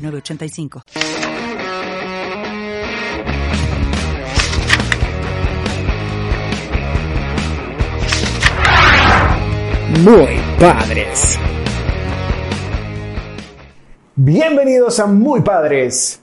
906985. 0.00 0.82
Muy 10.02 10.40
padres. 10.58 11.38
Bienvenidos 14.16 15.00
a 15.00 15.06
Muy 15.06 15.42
Padres. 15.42 16.22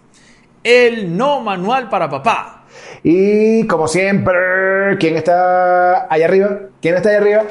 El 0.63 1.15
no 1.15 1.41
manual 1.41 1.89
para 1.89 2.09
papá. 2.09 2.65
Y 3.03 3.67
como 3.67 3.87
siempre, 3.87 4.97
¿quién 4.99 5.17
está 5.17 6.11
allá 6.11 6.25
arriba? 6.25 6.59
¿Quién 6.81 6.95
está 6.95 7.09
allá 7.09 7.17
arriba? 7.19 7.43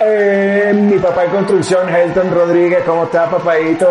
Eh, 0.00 0.72
mi 0.74 0.98
papá 0.98 1.24
en 1.24 1.30
construcción, 1.30 1.88
Helton 1.88 2.32
Rodríguez, 2.32 2.82
¿cómo 2.84 3.04
está, 3.04 3.30
papadito? 3.30 3.86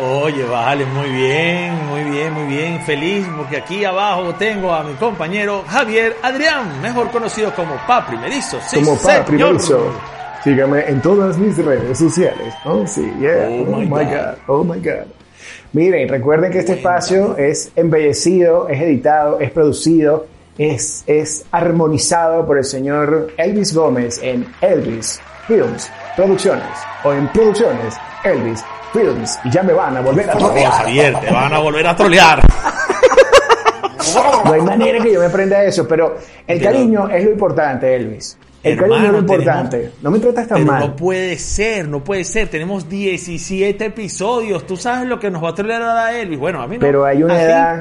Oye, 0.00 0.44
vale, 0.44 0.84
muy 0.86 1.10
bien, 1.10 1.86
muy 1.88 2.04
bien, 2.04 2.32
muy 2.32 2.44
bien. 2.44 2.80
Feliz 2.82 3.26
porque 3.36 3.56
aquí 3.56 3.84
abajo 3.84 4.32
tengo 4.34 4.72
a 4.72 4.84
mi 4.84 4.94
compañero 4.94 5.64
Javier 5.66 6.16
Adrián, 6.22 6.80
mejor 6.80 7.10
conocido 7.10 7.52
como 7.54 7.74
Pa 7.86 8.06
Primerizo. 8.06 8.60
Sí, 8.64 8.76
como 8.76 8.96
Pa 8.96 9.24
Primerizo. 9.24 9.92
Sígame 10.44 10.84
en 10.88 11.00
todas 11.00 11.36
mis 11.36 11.56
redes 11.56 11.98
sociales. 11.98 12.54
Oh, 12.64 12.86
sí, 12.86 13.12
yeah. 13.18 13.48
Oh, 13.48 13.72
oh 13.72 13.80
my, 13.80 14.04
God. 14.04 14.36
Oh 14.46 14.62
my 14.62 14.78
God. 14.78 15.06
Miren, 15.72 16.08
recuerden 16.08 16.52
que 16.52 16.60
este 16.60 16.74
espacio 16.74 17.36
es 17.36 17.72
embellecido, 17.74 18.68
es 18.68 18.80
editado, 18.80 19.40
es 19.40 19.50
producido 19.50 20.26
es, 20.58 21.04
es 21.06 21.44
armonizado 21.50 22.46
por 22.46 22.58
el 22.58 22.64
señor 22.64 23.32
Elvis 23.36 23.74
Gómez 23.74 24.20
en 24.22 24.46
Elvis 24.60 25.20
Films 25.46 25.90
Producciones 26.16 26.68
o 27.02 27.12
en 27.12 27.28
Producciones 27.28 27.94
Elvis 28.22 28.64
Films 28.92 29.38
y 29.44 29.50
ya 29.50 29.62
me 29.62 29.72
van 29.72 29.96
a 29.96 30.00
volver 30.00 30.30
a 30.30 30.34
trolear. 30.38 30.72
Javier, 30.72 31.20
te 31.20 31.32
van 31.32 31.52
a 31.52 31.58
volver 31.58 31.86
a 31.86 31.96
trolear. 31.96 32.40
No 34.44 34.52
hay 34.52 34.60
manera 34.60 35.02
que 35.02 35.12
yo 35.12 35.20
me 35.20 35.26
aprenda 35.26 35.64
eso, 35.64 35.88
pero 35.88 36.16
el 36.46 36.62
cariño 36.62 37.08
es 37.08 37.24
lo 37.24 37.32
importante, 37.32 37.94
Elvis. 37.94 38.38
El 38.62 38.78
cariño 38.78 39.04
es 39.04 39.12
lo 39.12 39.18
importante. 39.18 39.92
no 40.00 40.10
me 40.10 40.18
tratas 40.20 40.48
tan 40.48 40.64
mal. 40.64 40.80
No 40.80 40.96
puede 40.96 41.38
ser, 41.38 41.88
no 41.88 42.02
puede 42.02 42.24
ser. 42.24 42.48
Tenemos 42.48 42.88
17 42.88 43.84
episodios. 43.84 44.66
Tú 44.66 44.76
sabes 44.76 45.06
lo 45.06 45.18
que 45.18 45.30
nos 45.30 45.44
va 45.44 45.50
a 45.50 45.54
trolear 45.54 45.82
a 45.82 46.18
Elvis. 46.18 46.38
Bueno, 46.38 46.62
a 46.62 46.66
mí 46.66 46.76
no. 46.76 46.80
Pero 46.80 47.04
hay 47.04 47.22
una 47.22 47.42
edad. 47.42 47.80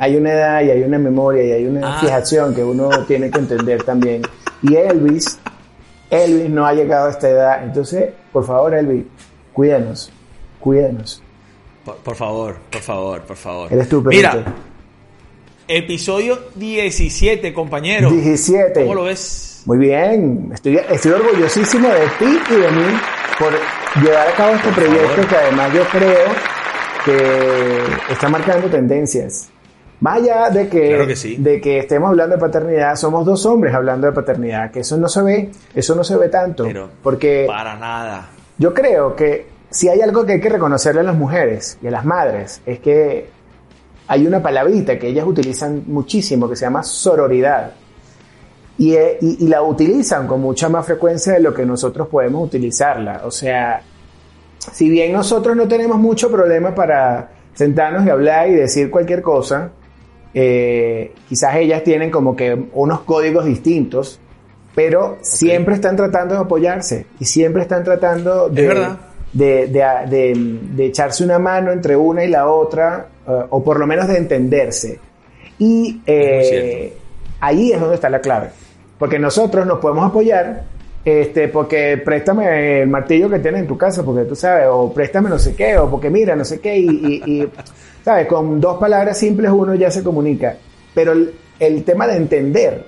Hay 0.00 0.16
una 0.16 0.32
edad 0.32 0.62
y 0.62 0.70
hay 0.70 0.82
una 0.82 0.98
memoria 0.98 1.44
y 1.44 1.52
hay 1.52 1.66
una 1.66 1.98
ah. 1.98 2.00
fijación 2.00 2.54
que 2.54 2.64
uno 2.64 2.88
tiene 3.06 3.30
que 3.30 3.38
entender 3.38 3.82
también. 3.82 4.22
Y 4.62 4.74
Elvis, 4.74 5.38
Elvis 6.08 6.48
no 6.48 6.64
ha 6.64 6.72
llegado 6.72 7.08
a 7.08 7.10
esta 7.10 7.28
edad. 7.28 7.64
Entonces, 7.64 8.08
por 8.32 8.46
favor, 8.46 8.72
Elvis, 8.72 9.04
cuídanos, 9.52 10.10
cuídanos. 10.58 11.22
Por, 11.84 12.16
favor, 12.16 12.56
por 12.70 12.80
favor, 12.80 13.20
por 13.20 13.36
favor. 13.36 13.70
Eres 13.70 13.90
tú, 13.90 14.00
Mira, 14.00 14.42
episodio 15.68 16.38
17, 16.54 17.52
compañero. 17.52 18.08
17. 18.10 18.80
¿Cómo 18.80 18.94
lo 18.94 19.04
ves? 19.04 19.64
Muy 19.66 19.76
bien, 19.76 20.50
estoy, 20.54 20.78
estoy 20.78 21.12
orgullosísimo 21.12 21.88
de 21.88 22.06
ti 22.18 22.38
y 22.50 22.54
de 22.54 22.70
mí 22.70 23.00
por 23.38 23.52
llevar 24.02 24.28
a 24.28 24.32
cabo 24.32 24.54
este 24.54 24.70
proyecto 24.70 25.28
que 25.28 25.36
además 25.36 25.74
yo 25.74 25.82
creo 25.92 26.26
que 27.04 28.12
está 28.12 28.30
marcando 28.30 28.68
tendencias. 28.68 29.50
Vaya 30.00 30.48
de 30.48 30.68
que, 30.68 31.36
de 31.38 31.60
que 31.60 31.78
estemos 31.78 32.08
hablando 32.08 32.36
de 32.36 32.40
paternidad, 32.40 32.96
somos 32.96 33.26
dos 33.26 33.44
hombres 33.44 33.74
hablando 33.74 34.06
de 34.06 34.14
paternidad, 34.14 34.70
que 34.70 34.80
eso 34.80 34.96
no 34.96 35.08
se 35.08 35.22
ve, 35.22 35.50
eso 35.74 35.94
no 35.94 36.02
se 36.02 36.16
ve 36.16 36.28
tanto. 36.28 36.66
porque 37.02 37.44
para 37.46 37.76
nada. 37.76 38.30
Yo 38.56 38.72
creo 38.72 39.14
que 39.14 39.46
si 39.68 39.88
hay 39.88 40.00
algo 40.00 40.24
que 40.24 40.32
hay 40.32 40.40
que 40.40 40.48
reconocerle 40.48 41.02
a 41.02 41.04
las 41.04 41.16
mujeres 41.16 41.78
y 41.82 41.86
a 41.86 41.90
las 41.90 42.04
madres, 42.06 42.62
es 42.64 42.78
que 42.80 43.28
hay 44.08 44.26
una 44.26 44.42
palabrita 44.42 44.98
que 44.98 45.08
ellas 45.08 45.26
utilizan 45.26 45.84
muchísimo 45.86 46.48
que 46.48 46.56
se 46.56 46.64
llama 46.64 46.82
sororidad. 46.82 47.72
Y, 48.78 48.94
eh, 48.94 49.18
y, 49.20 49.44
y, 49.44 49.48
la 49.48 49.62
utilizan 49.62 50.26
con 50.26 50.40
mucha 50.40 50.70
más 50.70 50.86
frecuencia 50.86 51.34
de 51.34 51.40
lo 51.40 51.52
que 51.52 51.66
nosotros 51.66 52.08
podemos 52.08 52.46
utilizarla. 52.46 53.20
O 53.24 53.30
sea, 53.30 53.82
si 54.72 54.88
bien 54.88 55.12
nosotros 55.12 55.54
no 55.54 55.68
tenemos 55.68 55.98
mucho 55.98 56.30
problema 56.30 56.74
para 56.74 57.30
sentarnos 57.52 58.06
y 58.06 58.10
hablar 58.10 58.48
y 58.48 58.54
decir 58.54 58.90
cualquier 58.90 59.20
cosa, 59.20 59.70
eh, 60.32 61.12
quizás 61.28 61.56
ellas 61.56 61.82
tienen 61.82 62.10
como 62.10 62.36
que 62.36 62.56
unos 62.72 63.00
códigos 63.00 63.44
distintos, 63.44 64.20
pero 64.74 65.18
siempre 65.22 65.74
están 65.74 65.96
tratando 65.96 66.34
de 66.34 66.40
apoyarse 66.40 67.06
y 67.18 67.24
siempre 67.24 67.62
están 67.62 67.82
tratando 67.82 68.48
de, 68.48 68.96
de, 69.32 70.86
echarse 70.86 71.24
una 71.24 71.38
mano 71.38 71.72
entre 71.72 71.96
una 71.96 72.24
y 72.24 72.28
la 72.28 72.46
otra, 72.48 73.08
eh, 73.26 73.44
o 73.50 73.62
por 73.62 73.78
lo 73.78 73.86
menos 73.86 74.06
de 74.06 74.18
entenderse. 74.18 75.00
Y 75.58 76.00
eh, 76.06 76.96
ahí 77.40 77.72
es 77.72 77.80
donde 77.80 77.96
está 77.96 78.08
la 78.08 78.20
clave, 78.20 78.50
porque 78.98 79.18
nosotros 79.18 79.66
nos 79.66 79.80
podemos 79.80 80.06
apoyar 80.06 80.64
este, 81.04 81.48
porque 81.48 82.00
préstame 82.04 82.82
el 82.82 82.88
martillo 82.88 83.30
que 83.30 83.38
tienes 83.38 83.62
en 83.62 83.66
tu 83.66 83.78
casa, 83.78 84.02
porque 84.02 84.24
tú 84.24 84.34
sabes, 84.34 84.66
o 84.70 84.92
préstame 84.92 85.30
no 85.30 85.38
sé 85.38 85.54
qué, 85.54 85.78
o 85.78 85.88
porque 85.90 86.10
mira, 86.10 86.36
no 86.36 86.44
sé 86.44 86.60
qué, 86.60 86.78
y, 86.78 87.48
¿sabes? 88.04 88.26
Con 88.26 88.60
dos 88.60 88.78
palabras 88.78 89.18
simples 89.18 89.50
uno 89.50 89.74
ya 89.74 89.90
se 89.90 90.02
comunica. 90.02 90.56
Pero 90.94 91.12
el, 91.58 91.84
tema 91.84 92.06
de 92.06 92.16
entender, 92.16 92.84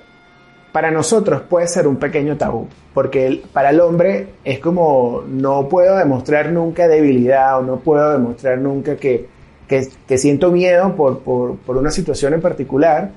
para 0.71 0.91
nosotros 0.91 1.41
puede 1.49 1.67
ser 1.67 1.87
un 1.87 1.95
pequeño 1.95 2.37
tabú, 2.37 2.67
porque 2.93 3.41
para 3.51 3.71
el 3.71 3.79
hombre 3.79 4.27
es 4.43 4.59
como, 4.59 5.23
no 5.27 5.67
puedo 5.67 5.97
demostrar 5.97 6.51
nunca 6.51 6.87
debilidad, 6.87 7.59
o 7.59 7.63
no 7.63 7.77
puedo 7.77 8.11
demostrar 8.11 8.59
nunca 8.59 8.95
que, 8.95 9.27
que, 9.67 10.17
siento 10.17 10.51
miedo 10.51 10.95
por, 10.95 11.19
por, 11.19 11.57
por 11.57 11.77
una 11.77 11.89
situación 11.89 12.35
en 12.35 12.41
particular, 12.41 13.11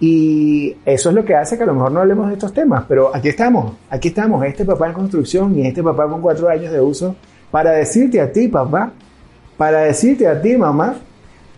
y 0.00 0.76
eso 0.84 1.08
es 1.08 1.14
lo 1.14 1.24
que 1.24 1.34
hace 1.34 1.56
que 1.56 1.62
a 1.62 1.66
lo 1.66 1.74
mejor 1.74 1.92
no 1.92 2.00
hablemos 2.00 2.28
de 2.28 2.34
estos 2.34 2.52
temas, 2.52 2.84
pero 2.88 3.14
aquí 3.14 3.28
estamos, 3.28 3.74
aquí 3.88 4.08
estamos, 4.08 4.44
este 4.44 4.64
papá 4.64 4.88
en 4.88 4.92
construcción 4.92 5.58
y 5.58 5.66
este 5.66 5.82
papá 5.82 6.08
con 6.08 6.20
cuatro 6.20 6.48
años 6.48 6.72
de 6.72 6.80
uso, 6.80 7.16
para 7.50 7.72
decirte 7.72 8.20
a 8.20 8.32
ti, 8.32 8.48
papá, 8.48 8.92
para 9.56 9.80
decirte 9.82 10.26
a 10.26 10.40
ti, 10.42 10.56
mamá, 10.56 10.96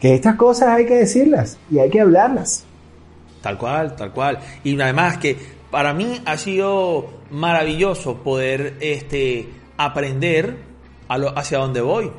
que 0.00 0.14
estas 0.14 0.36
cosas 0.36 0.69
hay 0.69 0.86
que 0.86 0.97
decirlas 0.97 1.58
y 1.70 1.78
hay 1.78 1.88
que 1.88 2.00
hablarlas. 2.00 2.64
Tal 3.42 3.56
cual, 3.56 3.97
tal 3.97 4.12
cual. 4.12 4.38
Y 4.64 4.80
además 4.80 5.18
que 5.18 5.36
para 5.70 5.94
mí 5.94 6.20
ha 6.26 6.36
sido 6.36 7.06
maravilloso 7.30 8.16
poder 8.22 8.74
este, 8.80 9.48
aprender 9.76 10.56
hacia 11.08 11.58
dónde 11.58 11.80
voy. 11.80 12.10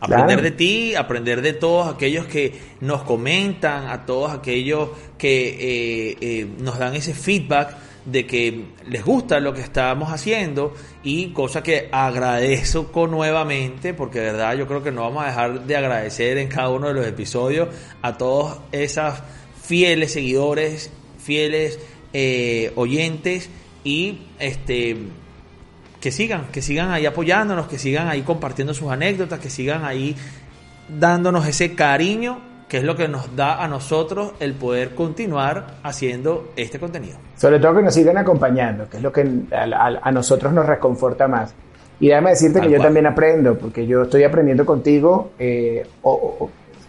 Aprender 0.00 0.42
de 0.42 0.50
ti, 0.50 0.94
aprender 0.94 1.40
de 1.40 1.52
todos 1.54 1.94
aquellos 1.94 2.26
que 2.26 2.52
nos 2.80 3.02
comentan, 3.02 3.88
a 3.88 4.04
todos 4.04 4.30
aquellos 4.32 4.90
que 5.16 5.48
eh, 5.48 6.16
eh, 6.20 6.46
nos 6.58 6.78
dan 6.78 6.94
ese 6.94 7.14
feedback 7.14 7.76
de 8.04 8.24
que 8.24 8.66
les 8.86 9.04
gusta 9.04 9.40
lo 9.40 9.52
que 9.52 9.60
estamos 9.60 10.12
haciendo 10.12 10.74
y 11.02 11.30
cosa 11.32 11.62
que 11.62 11.88
agradezco 11.90 13.08
nuevamente 13.08 13.94
porque 13.94 14.20
de 14.20 14.26
verdad 14.26 14.56
yo 14.56 14.66
creo 14.68 14.82
que 14.82 14.92
no 14.92 15.02
vamos 15.02 15.24
a 15.24 15.26
dejar 15.26 15.66
de 15.66 15.76
agradecer 15.76 16.38
en 16.38 16.48
cada 16.48 16.70
uno 16.70 16.88
de 16.88 16.94
los 16.94 17.06
episodios 17.06 17.68
a 18.02 18.16
todos 18.16 18.60
esas 18.70 19.22
fieles 19.60 20.12
seguidores, 20.12 20.92
fieles 21.18 21.80
eh, 22.12 22.72
oyentes 22.76 23.50
y 23.82 24.20
este 24.38 24.96
que 26.06 26.12
sigan, 26.12 26.44
que 26.52 26.62
sigan 26.62 26.92
ahí 26.92 27.04
apoyándonos, 27.04 27.66
que 27.66 27.78
sigan 27.78 28.06
ahí 28.06 28.22
compartiendo 28.22 28.72
sus 28.72 28.92
anécdotas, 28.92 29.40
que 29.40 29.50
sigan 29.50 29.84
ahí 29.84 30.14
dándonos 30.88 31.48
ese 31.48 31.74
cariño 31.74 32.38
que 32.68 32.76
es 32.76 32.84
lo 32.84 32.94
que 32.94 33.08
nos 33.08 33.34
da 33.34 33.60
a 33.60 33.66
nosotros 33.66 34.34
el 34.38 34.54
poder 34.54 34.94
continuar 34.94 35.78
haciendo 35.82 36.52
este 36.54 36.78
contenido. 36.78 37.18
Sobre 37.34 37.58
todo 37.58 37.74
que 37.74 37.82
nos 37.82 37.92
sigan 37.92 38.18
acompañando, 38.18 38.88
que 38.88 38.98
es 38.98 39.02
lo 39.02 39.10
que 39.10 39.28
a, 39.50 40.12
nosotros 40.12 40.52
nos 40.52 40.64
reconforta 40.64 41.26
más. 41.26 41.56
Y 41.98 42.06
déjame 42.06 42.30
decirte 42.30 42.60
que 42.60 42.70
yo 42.70 42.80
también 42.80 43.06
aprendo, 43.06 43.58
porque 43.58 43.84
yo 43.84 44.02
estoy 44.02 44.22
aprendiendo 44.22 44.64
contigo. 44.64 45.32
Eh, 45.40 45.84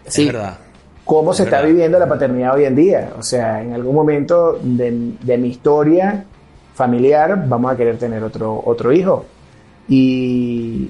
es 0.06 0.28
verdad. 0.28 0.60
cómo 1.04 1.34
se 1.34 1.42
está 1.42 1.64
viviendo 1.64 1.98
la 1.98 2.08
paternidad 2.08 2.54
hoy 2.54 2.66
en 2.66 2.76
día. 2.76 3.10
O 3.18 3.24
sea, 3.24 3.64
en 3.64 3.74
algún 3.74 3.96
momento 3.96 4.60
de, 4.62 5.14
de 5.24 5.38
mi 5.40 5.48
historia 5.48 6.24
familiar 6.78 7.44
vamos 7.50 7.74
a 7.74 7.76
querer 7.76 7.98
tener 7.98 8.24
otro, 8.24 8.62
otro 8.64 8.94
hijo. 8.94 9.26
Y, 9.90 10.90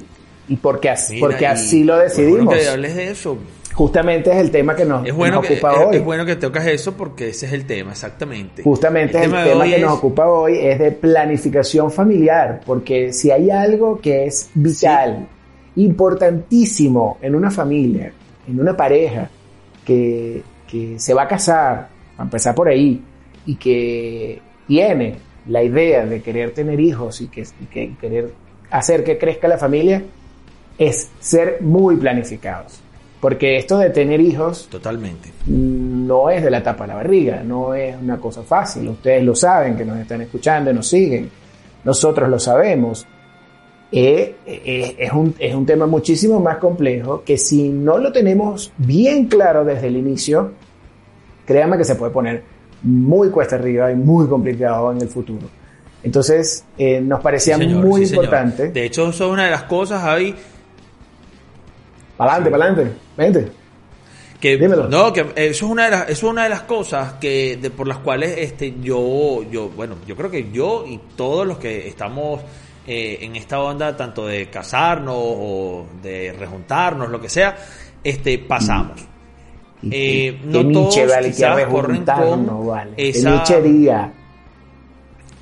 y 0.49 0.55
porque 0.57 0.89
así, 0.89 1.19
porque 1.19 1.47
así 1.47 1.83
lo 1.83 1.97
decidimos. 1.97 2.45
Bueno 2.45 2.59
que 2.59 2.67
hables 2.67 2.95
de 2.95 3.09
eso. 3.11 3.37
Justamente 3.73 4.31
es 4.31 4.37
el 4.37 4.51
tema 4.51 4.75
que 4.75 4.85
nos, 4.85 5.07
es 5.07 5.13
bueno 5.13 5.39
ocupa 5.39 5.71
que, 5.71 5.79
hoy. 5.79 5.95
Es 5.97 6.03
bueno 6.03 6.25
que 6.25 6.35
tocas 6.35 6.65
eso 6.65 6.93
porque 6.97 7.29
ese 7.29 7.45
es 7.45 7.53
el 7.53 7.65
tema, 7.65 7.91
exactamente. 7.91 8.63
Justamente 8.63 9.19
el, 9.19 9.33
el 9.33 9.43
tema, 9.43 9.65
que 9.65 9.79
nos 9.79 9.93
ocupa 9.93 10.27
hoy 10.27 10.57
es 10.59 10.79
de 10.79 10.91
planificación 10.91 11.91
familiar, 11.91 12.61
porque 12.65 13.13
si 13.13 13.31
hay 13.31 13.49
algo 13.49 14.01
que 14.01 14.25
es 14.25 14.49
vital, 14.55 15.27
sí. 15.75 15.83
importantísimo 15.83 17.19
en 17.21 17.35
una 17.35 17.51
familia, 17.51 18.11
en 18.47 18.59
una 18.59 18.75
pareja 18.75 19.29
que, 19.85 20.41
que 20.67 20.99
se 20.99 21.13
va 21.13 21.23
a 21.23 21.27
casar, 21.27 21.87
a 22.17 22.23
empezar 22.23 22.55
por 22.55 22.67
ahí, 22.67 22.99
y 23.45 23.55
que 23.55 24.41
tiene 24.67 25.26
la 25.47 25.63
idea 25.63 26.05
de 26.05 26.21
querer 26.21 26.51
tener 26.51 26.79
hijos 26.79 27.21
y 27.21 27.27
que, 27.27 27.41
y 27.41 27.65
que 27.65 27.95
querer 27.99 28.31
hacer 28.69 29.03
que 29.03 29.17
crezca 29.17 29.47
la 29.47 29.57
familia, 29.57 30.03
es 30.77 31.09
ser 31.19 31.61
muy 31.61 31.95
planificados. 31.95 32.81
Porque 33.19 33.57
esto 33.57 33.79
de 33.79 33.89
tener 33.89 34.21
hijos 34.21 34.67
totalmente 34.69 35.31
no 35.47 36.29
es 36.29 36.43
de 36.43 36.51
la 36.51 36.61
tapa 36.61 36.83
de 36.83 36.89
la 36.89 36.95
barriga, 36.95 37.41
no 37.43 37.73
es 37.73 37.95
una 37.99 38.17
cosa 38.17 38.43
fácil. 38.43 38.87
Ustedes 38.89 39.23
lo 39.23 39.35
saben, 39.35 39.75
que 39.75 39.83
nos 39.83 39.97
están 39.97 40.21
escuchando, 40.21 40.71
nos 40.71 40.87
siguen. 40.87 41.29
Nosotros 41.83 42.29
lo 42.29 42.39
sabemos. 42.39 43.07
Eh, 43.91 44.35
eh, 44.45 44.95
es, 44.99 45.11
un, 45.13 45.33
es 45.39 45.55
un 45.55 45.65
tema 45.65 45.87
muchísimo 45.87 46.39
más 46.39 46.57
complejo 46.57 47.23
que 47.23 47.37
si 47.37 47.69
no 47.69 47.97
lo 47.97 48.11
tenemos 48.11 48.71
bien 48.77 49.25
claro 49.27 49.63
desde 49.63 49.87
el 49.87 49.95
inicio, 49.95 50.51
créanme 51.45 51.77
que 51.77 51.85
se 51.85 51.95
puede 51.95 52.11
poner 52.11 52.43
muy 52.83 53.29
cuesta 53.29 53.55
arriba 53.55 53.91
y 53.91 53.95
muy 53.95 54.27
complicado 54.27 54.91
en 54.91 55.01
el 55.01 55.07
futuro. 55.07 55.47
Entonces, 56.03 56.63
eh, 56.77 57.01
nos 57.01 57.21
parecía 57.21 57.55
sí, 57.55 57.63
señor, 57.63 57.85
muy 57.85 58.05
sí, 58.05 58.13
importante. 58.13 58.57
Señor. 58.57 58.73
De 58.73 58.85
hecho, 58.85 59.09
eso 59.09 59.25
es 59.25 59.31
una 59.31 59.45
de 59.45 59.51
las 59.51 59.63
cosas, 59.63 60.01
Javi, 60.01 60.35
para 62.17 62.33
adelante, 62.33 62.51
para 62.51 62.65
adelante, 62.65 62.97
vente. 63.15 63.51
Que, 64.39 64.57
Dímelo. 64.57 64.87
No, 64.87 65.13
que 65.13 65.21
eso 65.35 65.65
es 65.65 65.71
una 65.71 65.85
de 65.85 65.91
las, 65.91 66.03
eso 66.09 66.27
es 66.27 66.31
una 66.31 66.43
de 66.43 66.49
las 66.49 66.61
cosas 66.61 67.13
que 67.13 67.57
de, 67.57 67.71
por 67.71 67.87
las 67.87 67.99
cuales 67.99 68.35
este 68.37 68.75
yo 68.81 69.43
yo 69.49 69.69
bueno, 69.69 69.95
yo 70.05 70.15
creo 70.15 70.29
que 70.29 70.51
yo 70.51 70.85
y 70.87 70.99
todos 71.15 71.47
los 71.47 71.57
que 71.57 71.87
estamos 71.87 72.41
eh, 72.85 73.17
en 73.21 73.35
esta 73.35 73.59
onda 73.59 73.97
tanto 73.97 74.27
de 74.27 74.47
casarnos 74.47 75.15
o 75.17 75.87
de 76.03 76.33
rejuntarnos, 76.37 77.09
lo 77.09 77.19
que 77.19 77.29
sea, 77.29 77.57
este 78.03 78.37
pasamos. 78.37 79.07
Eh, 79.91 80.39
no 80.45 80.61
todos 80.61 80.95
Nietzsche, 80.95 81.05
vale, 81.07 81.27
que 81.27 81.33
quizás 81.33 81.65
corren 81.65 81.97
con 82.05 82.67
vale. 82.67 82.91
esa- 82.97 83.29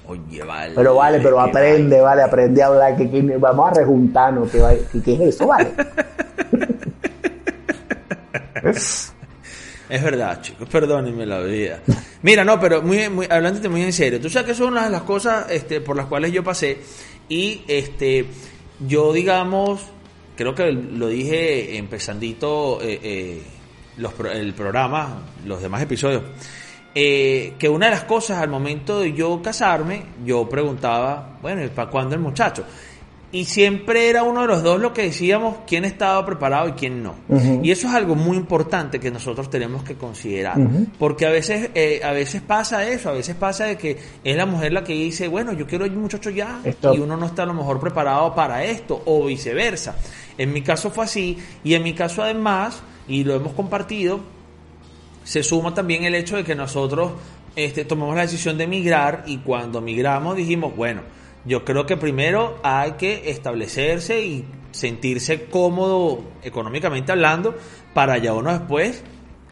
Oye, 0.08 0.44
vale. 0.44 0.74
pero 0.76 0.96
vale, 0.96 1.20
pero 1.20 1.40
aprende, 1.40 2.00
vale, 2.02 2.22
aprende 2.22 2.62
a 2.62 2.68
hablar, 2.68 2.96
que, 2.98 3.10
que 3.10 3.22
vamos 3.38 3.72
a 3.72 3.74
rejuntarnos, 3.74 4.52
que, 4.52 4.60
va- 4.60 4.74
que, 4.92 5.02
que 5.02 5.14
es 5.14 5.20
eso, 5.22 5.48
vale. 5.48 5.72
Es 9.88 10.04
verdad, 10.04 10.42
chicos, 10.42 10.68
perdónenme 10.70 11.26
la 11.26 11.40
vida. 11.42 11.80
Mira, 12.24 12.44
no, 12.44 12.60
pero 12.60 12.82
muy, 12.82 13.08
muy, 13.10 13.28
hablándote 13.30 13.70
muy 13.70 13.84
en 13.84 13.94
serio. 13.94 14.20
Tú 14.20 14.30
sabes 14.30 14.48
que 14.50 14.56
son 14.56 14.70
una 14.70 14.86
de 14.86 14.90
las 14.90 15.04
cosas 15.04 15.46
este, 15.52 15.80
por 15.82 15.96
las 15.96 16.08
cuales 16.08 16.32
yo 16.32 16.44
pasé 16.44 16.80
y 17.30 17.62
este, 17.68 18.26
yo, 18.88 19.14
digamos, 19.14 19.82
creo 20.36 20.56
que 20.56 20.72
lo 20.72 21.08
dije 21.08 21.78
empezandito 21.78 22.82
eh, 22.82 23.00
eh, 23.04 23.42
los, 23.98 24.14
el 24.34 24.54
programa, 24.54 25.22
los 25.46 25.62
demás 25.62 25.82
episodios, 25.82 26.24
eh, 26.94 27.56
que 27.60 27.68
una 27.68 27.88
de 27.88 27.92
las 27.92 28.04
cosas 28.04 28.42
al 28.42 28.50
momento 28.50 29.02
de 29.02 29.14
yo 29.14 29.42
casarme, 29.42 30.04
yo 30.26 30.48
preguntaba, 30.48 31.38
bueno, 31.42 31.64
¿y 31.64 31.68
para 31.68 31.90
cuándo 31.90 32.16
el 32.16 32.22
muchacho? 32.22 32.64
Y 33.36 33.44
siempre 33.44 34.08
era 34.08 34.24
uno 34.24 34.44
de 34.44 34.48
los 34.48 34.64
dos 34.64 34.80
lo 34.80 34.94
que 34.94 35.02
decíamos 35.02 35.58
quién 35.68 35.84
estaba 35.84 36.26
preparado 36.26 36.70
y 36.70 36.72
quién 36.72 37.04
no. 37.04 37.16
Y 37.62 37.70
eso 37.70 37.90
es 37.90 37.94
algo 37.94 38.16
muy 38.16 38.38
importante 38.38 38.98
que 38.98 39.12
nosotros 39.12 39.50
tenemos 39.50 39.84
que 39.84 39.96
considerar. 39.96 40.56
Porque 40.98 41.26
a 41.26 41.32
veces, 41.32 41.70
eh, 41.76 42.00
a 42.02 42.14
veces 42.14 42.42
pasa 42.42 42.88
eso, 42.88 43.10
a 43.10 43.12
veces 43.12 43.36
pasa 43.36 43.66
de 43.66 43.78
que 43.78 43.98
es 44.24 44.38
la 44.38 44.46
mujer 44.46 44.72
la 44.72 44.86
que 44.86 44.94
dice, 44.94 45.28
bueno, 45.28 45.52
yo 45.52 45.68
quiero 45.68 45.84
un 45.84 45.98
muchacho 45.98 46.30
ya, 46.30 46.62
Stop. 46.64 46.96
y 46.96 47.00
uno 47.00 47.18
no 47.18 47.26
está 47.26 47.44
a 47.44 47.48
lo 47.48 47.54
mejor 47.54 47.78
preparado 47.78 48.34
para 48.34 48.64
esto, 48.64 49.02
o 49.04 49.26
viceversa. 49.26 49.98
En 50.38 50.54
mi 50.54 50.62
caso 50.62 50.90
fue 50.90 51.04
así, 51.04 51.38
y 51.62 51.74
en 51.74 51.84
mi 51.84 51.94
caso 51.94 52.24
además, 52.24 52.84
y 53.08 53.24
lo 53.24 53.36
hemos 53.36 53.54
compartido, 53.54 54.20
se 55.24 55.44
suma 55.44 55.74
también 55.74 56.04
el 56.04 56.16
hecho 56.16 56.38
de 56.38 56.44
que 56.44 56.56
nosotros 56.56 57.14
este, 57.56 57.86
tomamos 57.86 58.16
la 58.16 58.22
decisión 58.22 58.58
de 58.58 58.68
migrar 58.68 59.24
y 59.28 59.38
cuando 59.40 59.82
migramos 59.82 60.36
dijimos, 60.36 60.76
bueno, 60.76 61.02
yo 61.46 61.64
creo 61.64 61.86
que 61.86 61.98
primero 61.98 62.60
hay 62.64 62.94
que 62.94 63.30
establecerse 63.30 64.26
y 64.26 64.46
sentirse 64.72 65.46
cómodo 65.46 66.22
económicamente 66.44 67.12
hablando 67.12 67.56
para 67.94 68.18
ya 68.18 68.34
uno 68.34 68.52
después 68.52 69.04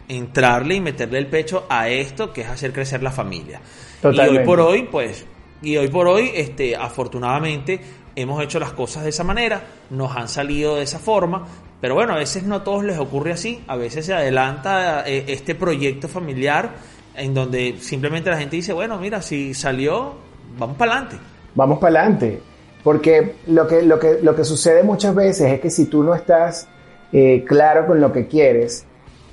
entrarle 0.08 0.76
y 0.76 0.82
meterle 0.82 1.18
el 1.20 1.28
pecho 1.28 1.66
a 1.70 1.90
esto 1.90 2.34
que 2.34 2.42
es 2.42 2.48
hacer 2.48 2.74
crecer 2.74 3.02
la 3.02 3.12
familia. 3.12 3.62
Y 4.04 4.20
hoy 4.20 4.40
por 4.40 4.60
hoy, 4.60 4.84
pues, 4.92 5.26
y 5.62 5.78
hoy 5.78 5.88
por 5.88 6.08
hoy, 6.08 6.32
este, 6.36 6.76
afortunadamente, 6.76 7.80
hemos 8.16 8.44
hecho 8.44 8.60
las 8.60 8.74
cosas 8.74 9.04
de 9.04 9.10
esa 9.10 9.24
manera, 9.24 9.64
nos 9.90 10.16
han 10.16 10.28
salido 10.28 10.76
de 10.76 10.84
esa 10.84 11.00
forma, 11.00 11.48
pero 11.84 11.96
bueno, 11.96 12.14
a 12.14 12.16
veces 12.16 12.44
no 12.44 12.56
a 12.56 12.64
todos 12.64 12.86
les 12.86 12.98
ocurre 12.98 13.34
así, 13.34 13.62
a 13.68 13.76
veces 13.76 14.06
se 14.06 14.14
adelanta 14.14 15.04
eh, 15.06 15.26
este 15.28 15.54
proyecto 15.54 16.08
familiar 16.08 16.70
en 17.14 17.34
donde 17.34 17.76
simplemente 17.82 18.30
la 18.30 18.38
gente 18.38 18.56
dice, 18.56 18.72
bueno, 18.72 18.98
mira, 18.98 19.22
si 19.22 19.54
salió, 19.54 20.14
vamos 20.58 20.78
para 20.78 20.94
adelante. 20.94 21.18
vamos 21.56 21.80
para 21.80 22.00
adelante. 22.00 22.40
Porque 22.86 23.36
lo 23.48 23.68
que, 23.68 23.82
lo, 23.82 24.00
que, 24.00 24.20
lo 24.22 24.34
que 24.34 24.46
sucede 24.46 24.82
muchas 24.84 25.14
veces 25.14 25.52
es 25.52 25.60
que 25.60 25.70
si 25.70 25.88
tú 25.88 26.04
no 26.04 26.16
estás 26.16 26.70
eh, 27.12 27.44
claro 27.46 27.86
con 27.86 28.00
lo 28.00 28.14
que 28.14 28.28
quieres, 28.28 28.86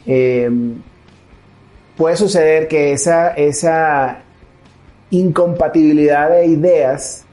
eh, 0.05 0.51
puede 1.97 2.17
suceder 2.17 2.67
que 2.67 2.95
esa, 2.95 3.29
esa 3.35 4.23
incompatibilidad 5.11 6.31
de 6.31 6.47
ideas 6.47 7.25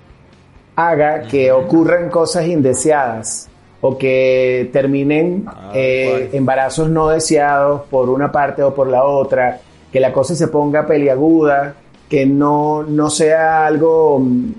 haga 0.76 1.24
que 1.24 1.52
ocurran 1.52 2.12
cosas 2.12 2.46
indeseadas 2.46 3.50
o 3.82 3.98
que 3.98 4.70
terminen 4.74 5.44
Ah, 5.48 5.72
eh, 5.76 6.30
embarazos 6.34 6.90
no 6.90 7.10
deseados 7.10 7.82
por 7.90 8.10
una 8.10 8.32
parte 8.32 8.64
o 8.64 8.74
por 8.74 8.88
la 8.88 9.04
otra, 9.06 9.60
que 9.92 10.00
la 10.00 10.12
cosa 10.12 10.36
se 10.36 10.48
ponga 10.48 10.86
peliaguda, 10.88 11.76
que 12.10 12.26
no, 12.26 12.84
no 12.84 13.10
sea 13.10 13.66
algo 13.68 14.20
mm, 14.20 14.52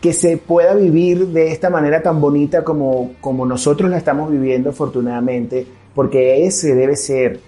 que 0.00 0.12
se 0.12 0.36
pueda 0.36 0.74
vivir 0.74 1.28
de 1.28 1.52
esta 1.52 1.70
manera 1.70 2.02
tan 2.02 2.20
bonita 2.20 2.64
como, 2.64 3.12
como 3.20 3.46
nosotros 3.46 3.88
la 3.88 3.98
estamos 3.98 4.30
viviendo 4.30 4.70
afortunadamente, 4.70 5.64
porque 5.94 6.44
ese 6.44 6.74
debe 6.74 6.96
ser, 6.96 7.38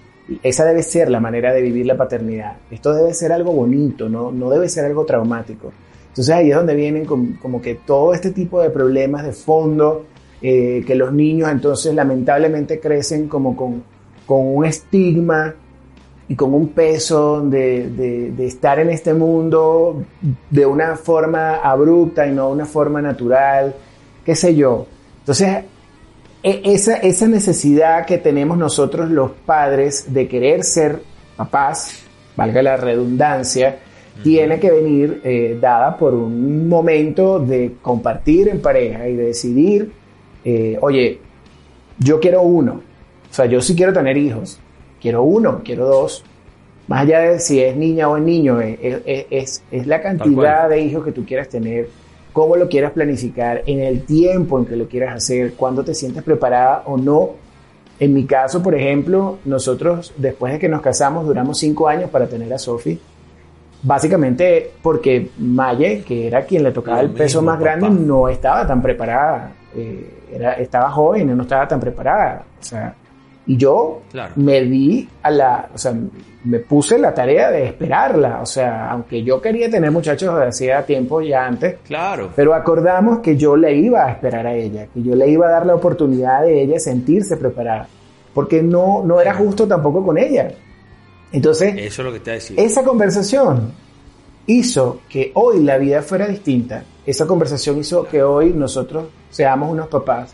esa 0.43 0.64
debe 0.64 0.83
ser 0.85 1.11
la 1.11 1.19
manera 1.19 1.52
de 1.52 1.61
vivir 1.62 1.87
la 1.87 1.97
paternidad. 1.97 2.52
Esto 2.71 2.93
debe 2.95 3.12
ser 3.12 3.33
algo 3.33 3.52
bonito, 3.52 4.09
no, 4.09 4.31
no 4.31 4.50
debe 4.50 4.69
ser 4.69 4.85
algo 4.85 5.05
traumático. 5.05 5.73
Entonces 6.11 6.33
ahí 6.33 6.50
es 6.50 6.57
donde 6.57 6.76
vienen 6.76 7.05
com- 7.07 7.37
como 7.43 7.61
que 7.61 7.75
todo 7.75 8.14
este 8.14 8.31
tipo 8.31 8.62
de 8.62 8.71
problemas 8.71 9.25
de 9.25 9.33
fondo, 9.33 10.05
eh, 10.47 10.85
que 10.87 10.95
los 10.95 11.11
niños 11.11 11.49
entonces 11.51 11.95
lamentablemente 11.95 12.79
crecen 12.79 13.29
como 13.29 13.57
con, 13.57 13.83
con 14.27 14.47
un 14.47 14.67
estigma 14.67 15.55
y 16.29 16.35
con 16.37 16.53
un 16.53 16.69
peso 16.69 17.41
de, 17.41 17.89
de- 17.89 18.31
de 18.33 18.47
estar 18.47 18.79
en 18.79 18.91
este 18.91 19.15
mundo 19.15 20.03
de 20.51 20.67
una 20.67 20.97
forma 20.97 21.57
abrupta 21.57 22.27
y 22.27 22.33
no 22.33 22.51
una 22.51 22.67
forma 22.67 23.01
natural, 23.01 23.75
qué 24.25 24.35
sé 24.35 24.55
yo. 24.55 24.87
Entonces, 25.21 25.65
e- 26.43 26.61
esa, 26.65 26.97
esa 26.97 27.27
necesidad 27.27 28.05
que 28.05 28.19
tenemos 28.19 28.59
nosotros 28.59 29.11
los 29.11 29.31
padres 29.47 30.13
de 30.13 30.29
querer 30.29 30.63
ser 30.65 31.01
papás, 31.37 32.03
valga 32.37 32.61
la 32.63 32.77
redundancia, 32.77 33.79
tiene 34.23 34.61
que 34.61 34.71
venir 34.71 35.21
eh, 35.25 35.59
dada 35.61 35.97
por 35.97 36.13
un 36.15 36.69
momento 36.69 37.39
de 37.39 37.77
compartir 37.83 38.49
en 38.49 38.61
pareja 38.61 39.09
y 39.09 39.17
de 39.17 39.25
decidir, 39.27 39.93
eh, 40.45 40.79
oye, 40.81 41.19
yo 41.99 42.21
quiero 42.21 42.43
uno, 42.43 42.81
o 43.31 43.35
sea, 43.35 43.47
yo 43.47 43.61
sí 43.61 43.75
quiero 43.75 43.93
tener 43.93 44.17
hijos, 44.17 44.59
quiero 45.01 45.23
uno, 45.23 45.63
quiero 45.65 45.87
dos, 45.87 46.25
más 46.87 47.03
allá 47.03 47.21
de 47.21 47.39
si 47.41 47.61
es 47.61 47.77
niña 47.77 48.09
o 48.09 48.17
es 48.17 48.23
niño, 48.23 48.61
es, 48.61 48.79
es- 48.83 49.27
es- 49.31 49.63
es 49.71 49.87
la 49.87 50.03
cantidad 50.03 50.69
de 50.69 50.81
hijos 50.81 51.05
que 51.05 51.13
tú 51.13 51.25
quieras 51.25 51.49
tener, 51.49 51.89
cómo 52.33 52.57
lo 52.57 52.69
quieras 52.69 52.93
planificar, 52.93 53.63
en 53.67 53.81
el 53.81 54.03
tiempo 54.03 54.59
en 54.59 54.67
que 54.67 54.77
lo 54.77 54.87
quieras 54.89 55.15
hacer, 55.17 55.55
cuándo 55.55 55.85
te 55.85 55.95
sientes 55.95 56.23
preparada 56.23 56.83
o 56.87 56.97
no. 56.97 57.31
En 58.01 58.13
mi 58.13 58.25
caso, 58.25 58.61
por 58.61 58.75
ejemplo, 58.75 59.39
nosotros 59.45 60.13
después 60.17 60.53
de 60.53 60.59
que 60.59 60.69
nos 60.69 60.83
casamos 60.83 61.27
duramos 61.27 61.59
cinco 61.59 61.87
años 61.89 62.11
para 62.11 62.27
tener 62.27 62.53
a 62.53 62.59
Sophie. 62.59 62.99
Básicamente 63.85 64.73
porque 64.83 65.31
Maye, 65.38 66.03
que 66.03 66.26
era 66.26 66.43
quien 66.45 66.62
le 66.62 66.73
tocaba 66.73 67.00
el 67.00 67.11
peso 67.11 67.41
mismo, 67.41 67.53
más 67.53 67.61
grande, 67.61 67.87
papá. 67.87 68.00
no 68.00 68.29
estaba 68.29 68.67
tan 68.67 68.81
preparada. 68.81 69.53
Eh, 69.76 70.25
era, 70.33 70.55
estaba 70.55 70.91
joven 70.91 71.29
y 71.31 71.35
no 71.35 71.43
estaba 71.43 71.69
tan 71.69 71.79
preparada. 71.79 72.45
O 72.59 72.64
sea, 72.64 72.95
Y 73.47 73.59
yo 73.59 74.00
me 74.37 74.62
di 74.62 75.07
a 75.23 75.31
la, 75.31 75.69
o 75.75 75.76
sea, 75.76 75.93
me 76.45 76.61
puse 76.61 76.99
la 76.99 77.12
tarea 77.12 77.50
de 77.50 77.67
esperarla. 77.67 78.41
O 78.41 78.47
sea, 78.47 78.91
aunque 78.91 79.23
yo 79.23 79.38
quería 79.43 79.69
tener 79.71 79.91
muchachos 79.91 80.35
desde 80.35 80.49
hacía 80.49 80.87
tiempo 80.87 81.21
ya 81.21 81.45
antes. 81.45 81.76
Claro. 81.85 82.31
Pero 82.35 82.55
acordamos 82.55 83.19
que 83.19 83.37
yo 83.37 83.55
le 83.55 83.76
iba 83.76 84.07
a 84.07 84.12
esperar 84.12 84.47
a 84.47 84.55
ella, 84.55 84.87
que 84.95 85.03
yo 85.03 85.14
le 85.14 85.29
iba 85.29 85.47
a 85.47 85.50
dar 85.50 85.67
la 85.67 85.75
oportunidad 85.75 86.41
de 86.43 86.62
ella 86.62 86.79
sentirse 86.79 87.37
preparada. 87.37 87.87
Porque 88.33 88.62
no, 88.62 89.03
no 89.05 89.21
era 89.21 89.35
justo 89.35 89.69
tampoco 89.69 90.03
con 90.05 90.17
ella. 90.17 90.49
Entonces, 91.35 91.75
eso 91.76 92.03
es 92.03 92.07
lo 92.07 92.12
que 92.12 92.21
te 92.21 92.31
decir. 92.31 92.61
Esa 92.61 92.85
conversación 92.85 93.73
hizo 94.47 95.00
que 95.09 95.33
hoy 95.35 95.64
la 95.64 95.79
vida 95.79 96.00
fuera 96.00 96.29
distinta. 96.29 96.85
Esa 97.05 97.26
conversación 97.26 97.76
hizo 97.79 98.05
que 98.05 98.23
hoy 98.23 98.53
nosotros 98.53 99.07
seamos 99.31 99.69
unos 99.69 99.88
papás 99.88 100.33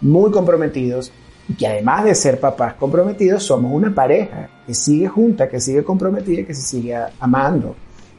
muy 0.00 0.32
comprometidos 0.32 1.12
y 1.48 1.54
que 1.54 1.68
además 1.68 2.02
de 2.02 2.16
ser 2.16 2.40
papás 2.40 2.74
comprometidos, 2.74 3.44
somos 3.44 3.72
una 3.72 3.94
pareja 3.94 4.50
que 4.66 4.74
sigue 4.74 5.06
junta, 5.06 5.48
que 5.48 5.60
sigue 5.60 5.84
comprometida 5.84 6.40
y 6.40 6.44
que 6.44 6.54
se 6.54 6.62
sigue 6.62 6.96
amando. 7.20 7.76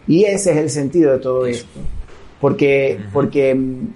Y 0.07 0.23
ese 0.23 0.51
es 0.51 0.57
el 0.57 0.69
sentido 0.69 1.11
de 1.11 1.19
todo 1.19 1.45
esto. 1.45 1.81
Porque, 2.39 2.97
porque 3.11 3.53
mm, 3.53 3.88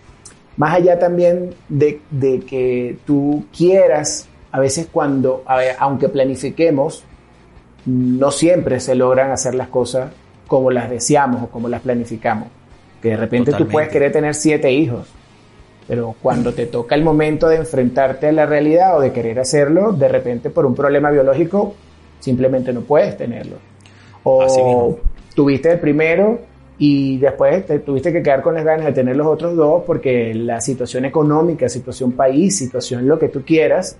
más 0.57 0.75
allá 0.75 0.99
también 0.99 1.55
de, 1.69 2.01
que 2.45 2.97
tú 3.05 3.45
quieras, 3.57 4.27
a 4.51 4.59
veces 4.59 4.89
cuando, 4.91 5.45
aunque 5.79 6.09
planifiquemos, 6.09 7.05
no 7.85 8.31
siempre 8.31 8.79
se 8.79 8.95
logran 8.95 9.31
hacer 9.31 9.55
las 9.55 9.67
cosas 9.67 10.11
como 10.47 10.71
las 10.71 10.89
deseamos 10.89 11.43
o 11.43 11.47
como 11.47 11.69
las 11.69 11.81
planificamos. 11.81 12.49
Que 13.01 13.09
de 13.09 13.17
repente 13.17 13.53
tú 13.53 13.67
puedes 13.67 13.89
querer 13.89 14.11
tener 14.11 14.33
siete 14.33 14.71
hijos 14.71 15.07
pero 15.87 16.15
cuando 16.21 16.53
te 16.53 16.65
toca 16.65 16.95
el 16.95 17.03
momento 17.03 17.47
de 17.47 17.57
enfrentarte 17.57 18.27
a 18.27 18.31
la 18.31 18.45
realidad 18.45 18.97
o 18.97 19.01
de 19.01 19.11
querer 19.11 19.39
hacerlo, 19.39 19.91
de 19.91 20.07
repente 20.07 20.49
por 20.49 20.65
un 20.65 20.73
problema 20.73 21.11
biológico 21.11 21.75
simplemente 22.19 22.73
no 22.73 22.81
puedes 22.81 23.15
tenerlo. 23.17 23.57
O 24.23 24.97
tuviste 25.35 25.71
el 25.71 25.79
primero 25.79 26.39
y 26.79 27.17
después 27.19 27.65
te 27.67 27.79
tuviste 27.79 28.11
que 28.11 28.23
quedar 28.23 28.41
con 28.41 28.55
las 28.55 28.65
ganas 28.65 28.87
de 28.87 28.93
tener 28.93 29.15
los 29.15 29.27
otros 29.27 29.55
dos 29.55 29.83
porque 29.85 30.33
la 30.33 30.59
situación 30.59 31.05
económica, 31.05 31.69
situación 31.69 32.13
país, 32.13 32.57
situación 32.57 33.07
lo 33.07 33.19
que 33.19 33.29
tú 33.29 33.43
quieras, 33.43 33.95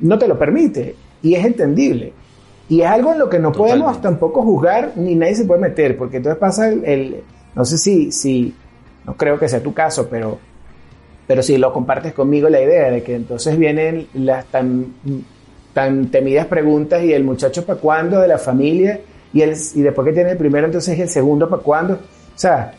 no 0.00 0.18
te 0.18 0.26
lo 0.26 0.38
permite. 0.38 0.94
Y 1.22 1.34
es 1.34 1.44
entendible. 1.44 2.14
Y 2.70 2.82
es 2.82 2.86
algo 2.86 3.12
en 3.12 3.18
lo 3.18 3.28
que 3.28 3.40
no 3.40 3.50
podemos 3.50 4.00
tampoco 4.00 4.42
juzgar 4.42 4.92
ni 4.94 5.16
nadie 5.16 5.34
se 5.34 5.44
puede 5.44 5.60
meter, 5.60 5.98
porque 5.98 6.18
entonces 6.18 6.38
pasa 6.38 6.68
el, 6.68 6.84
el 6.84 7.22
no 7.54 7.64
sé 7.64 7.76
si, 7.76 8.12
si, 8.12 8.54
no 9.04 9.16
creo 9.16 9.38
que 9.38 9.48
sea 9.48 9.60
tu 9.60 9.74
caso, 9.74 10.08
pero 10.08 10.38
pero 11.26 11.42
si 11.44 11.58
lo 11.58 11.72
compartes 11.72 12.12
conmigo 12.12 12.48
la 12.48 12.60
idea 12.60 12.90
de 12.90 13.02
que 13.02 13.14
entonces 13.14 13.56
vienen 13.56 14.08
las 14.14 14.46
tan, 14.46 14.86
tan 15.72 16.10
temidas 16.10 16.46
preguntas 16.46 17.04
y 17.04 17.12
el 17.12 17.22
muchacho 17.22 17.64
para 17.64 17.78
cuándo 17.78 18.20
de 18.20 18.26
la 18.26 18.38
familia 18.38 19.00
y, 19.32 19.42
el, 19.42 19.54
y 19.74 19.80
después 19.80 20.06
que 20.06 20.12
tiene 20.12 20.32
el 20.32 20.36
primero 20.36 20.66
entonces 20.66 20.98
el 20.98 21.08
segundo 21.08 21.48
para 21.48 21.62
cuándo. 21.62 21.94
O 21.94 22.38
sea, 22.38 22.72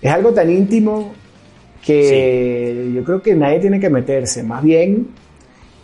es 0.00 0.10
algo 0.10 0.32
tan 0.32 0.50
íntimo 0.50 1.12
que 1.84 2.92
yo 2.94 3.04
creo 3.04 3.20
que 3.20 3.34
nadie 3.34 3.60
tiene 3.60 3.78
que 3.78 3.90
meterse. 3.90 4.42
Más 4.42 4.62
bien 4.62 5.08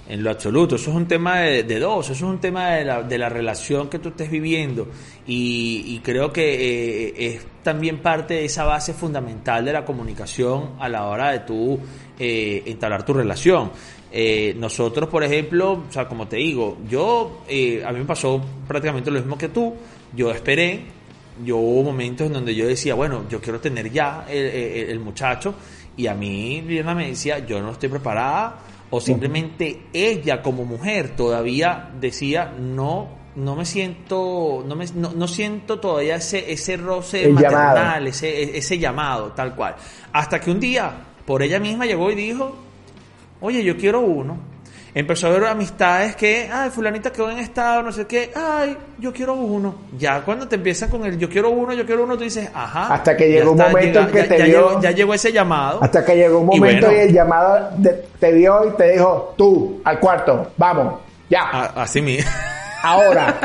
en 0.09 0.25
lo 0.25 0.31
absoluto. 0.31 0.77
Eso 0.77 0.91
es 0.91 0.97
un 0.97 1.07
tema 1.07 1.41
de, 1.41 1.79
dos, 1.79 2.07
eso 2.07 2.13
es 2.15 2.23
un 2.23 2.41
tema 2.41 2.71
de 2.71 2.85
la, 2.85 3.03
de 3.03 3.19
la, 3.19 3.29
relación 3.29 3.89
que 3.89 3.99
tú 3.99 4.09
estés 4.09 4.31
viviendo 4.31 4.89
y, 5.27 6.01
creo 6.03 6.33
que 6.33 7.09
eh, 7.09 7.35
es 7.35 7.47
también 7.63 7.99
parte 7.99 8.35
de 8.35 8.45
esa 8.47 8.65
base 8.65 8.95
fundamental 8.95 9.65
de 9.65 9.73
la 9.75 9.85
comunicación 9.85 10.77
a 10.81 10.89
la 10.89 11.07
hora 11.07 11.33
de 11.33 11.41
tú 11.41 11.79
eh, 12.19 12.63
entablar 12.67 13.05
tu 13.05 13.13
relación. 13.13 13.71
Eh, 14.11 14.55
nosotros, 14.59 15.11
por 15.11 15.23
ejemplo, 15.23 15.85
o 15.87 15.93
sea, 15.93 16.09
como 16.09 16.27
te 16.27 16.39
digo, 16.39 16.79
yo, 16.89 17.43
a 17.85 17.93
mí 17.93 17.99
me 17.99 18.07
pasó 18.07 18.41
prácticamente 18.67 19.11
lo 19.11 19.19
mismo 19.19 19.37
que 19.37 19.51
tú, 19.51 19.75
yo 20.17 20.31
esperé, 20.31 20.81
yo 21.45 21.59
hubo 21.59 21.83
momentos 21.83 22.27
en 22.27 22.33
donde 22.33 22.55
yo 22.55 22.67
decía, 22.67 22.95
bueno, 22.95 23.27
yo 23.29 23.41
quiero 23.43 23.61
tener 23.61 23.93
ya 23.93 24.25
el, 24.29 24.47
el 24.89 25.01
muchacho 25.01 25.55
y 25.99 26.07
a 26.07 26.15
mí 26.15 26.63
Liliana 26.63 26.95
me 26.95 27.09
decía, 27.09 27.41
yo 27.41 27.61
no 27.61 27.73
estoy 27.73 27.91
preparada 27.91 28.59
o 28.91 29.01
simplemente 29.01 29.83
ella 29.93 30.43
como 30.43 30.65
mujer 30.65 31.15
todavía 31.17 31.91
decía 32.01 32.55
no 32.59 33.09
no 33.37 33.55
me 33.55 33.65
siento 33.65 34.65
no 34.67 34.75
me 34.75 34.87
no, 34.95 35.29
siento 35.29 35.79
todavía 35.79 36.17
ese 36.17 36.53
ese 36.53 36.77
roce 36.77 37.29
maternal 37.29 38.07
ese 38.07 38.57
ese 38.57 38.79
llamado 38.79 39.33
tal 39.33 39.55
cual 39.55 39.77
hasta 40.13 40.41
que 40.41 40.51
un 40.51 40.59
día 40.59 40.93
por 41.25 41.43
ella 41.43 41.61
misma 41.61 41.87
llegó 41.87 42.11
y 42.11 42.15
dijo 42.15 42.57
oye 43.41 43.63
yo 43.63 43.77
quiero 43.77 44.01
uno 44.01 44.39
empezó 44.95 45.29
a 45.29 45.31
ver 45.31 45.45
amistades 45.45 46.17
que, 46.17 46.49
ay, 46.53 46.71
fulanita 46.71 47.13
quedó 47.13 47.31
en 47.31 47.39
estado, 47.39 47.83
no 47.83 47.93
sé 47.93 48.07
qué, 48.07 48.31
ay, 48.35 48.77
yo 48.99 49.13
quiero 49.13 49.35
uno. 49.35 49.75
Ya 49.99 50.23
cuando 50.23 50.49
te 50.49 50.57
empiezan 50.57 50.91
con 50.91 51.05
el 51.05 51.19
yo 51.19 51.29
quiero 51.29 51.51
uno, 51.51 51.73
yo 51.73 51.85
quiero 51.87 52.05
uno, 52.05 52.17
tú 52.17 52.25
dices, 52.25 52.51
ajá. 52.53 52.95
Hasta 52.95 53.17
que 53.17 53.29
llegó 53.29 53.53
un 53.53 53.59
momento 53.59 54.01
en 54.01 54.07
que 54.09 54.23
te 54.25 54.43
dio. 54.45 54.81
ya 54.81 54.91
llegó 54.91 55.15
ese 55.15 55.33
llamado. 55.33 55.83
Hasta 55.83 56.05
que 56.05 56.17
llegó 56.17 56.39
un 56.41 56.47
momento 56.47 56.91
y, 56.93 56.97
el 56.97 57.13
llamado 57.13 57.71
te 58.19 58.33
dio 58.33 58.69
y 58.69 58.71
te 58.77 58.93
dijo, 58.93 59.35
tú, 59.37 59.81
al 59.85 60.01
cuarto, 60.01 60.53
vamos, 60.57 61.01
ya. 61.29 61.73
así 61.77 62.01
mismo. 62.01 62.31
Ahora. 62.83 63.39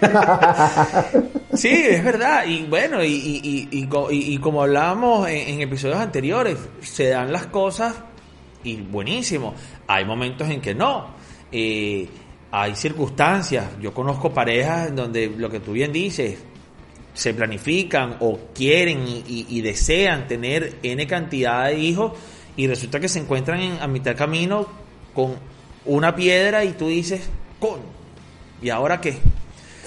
sí, 1.54 1.84
es 1.90 2.02
verdad. 2.02 2.44
Y 2.46 2.64
bueno, 2.66 3.04
y, 3.04 3.68
y, 3.70 4.38
como 4.38 4.62
hablábamos 4.62 5.28
en 5.28 5.60
episodios 5.60 5.98
anteriores, 5.98 6.58
se 6.80 7.10
dan 7.10 7.32
las 7.32 7.46
cosas 7.46 7.94
y 8.64 8.76
buenísimo. 8.76 9.54
Hay 9.86 10.04
momentos 10.04 10.48
en 10.48 10.60
que 10.60 10.74
no. 10.74 11.08
Eh, 11.52 12.08
hay 12.52 12.74
circunstancias. 12.74 13.66
Yo 13.80 13.94
conozco 13.94 14.32
parejas 14.32 14.88
en 14.88 14.96
donde 14.96 15.28
lo 15.28 15.50
que 15.50 15.60
tú 15.60 15.72
bien 15.72 15.92
dices, 15.92 16.38
se 17.12 17.34
planifican 17.34 18.16
o 18.20 18.38
quieren 18.54 19.04
y, 19.06 19.60
desean 19.60 20.26
tener 20.26 20.76
N 20.82 21.06
cantidad 21.06 21.66
de 21.66 21.78
hijos 21.78 22.12
y 22.56 22.66
resulta 22.66 23.00
que 23.00 23.08
se 23.08 23.18
encuentran 23.18 23.60
en, 23.60 23.80
a 23.80 23.86
mitad 23.86 24.16
camino 24.16 24.66
con 25.14 25.36
una 25.84 26.14
piedra 26.14 26.64
y 26.64 26.72
tú 26.72 26.88
dices, 26.88 27.28
con, 27.58 27.80
¿y 28.62 28.70
ahora 28.70 29.00
qué? 29.00 29.18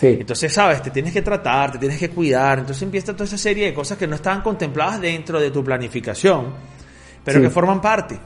Entonces, 0.01 0.51
sabes, 0.51 0.81
te 0.81 0.91
tienes 0.91 1.13
que 1.13 1.21
tratar, 1.21 1.71
te 1.71 1.77
tienes 1.77 1.97
que 1.97 2.09
cuidar. 2.09 2.59
Entonces 2.59 2.83
empieza 2.83 3.13
toda 3.13 3.23
esa 3.25 3.37
serie 3.37 3.67
de 3.67 3.73
cosas 3.73 3.97
que 3.97 4.05
no 4.05 4.15
estaban 4.15 4.41
contempladas 4.41 4.99
dentro 4.99 5.39
de 5.39 5.49
tu 5.49 5.63
planificación, 5.63 6.53
pero 7.23 7.41
que 7.41 7.49
forman 7.49 7.79
parte. 7.79 8.19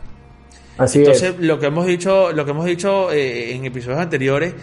Entonces, 0.79 1.35
lo 1.39 1.59
que 1.59 1.67
hemos 1.67 1.85
dicho, 1.85 2.31
lo 2.31 2.45
que 2.45 2.51
hemos 2.51 2.65
dicho 2.65 3.11
eh, 3.11 3.55
en 3.55 3.65
episodios 3.65 3.99
anteriores, 3.99 4.53